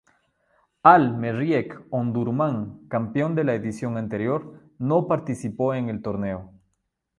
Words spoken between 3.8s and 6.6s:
anterior, no participó en el torneo.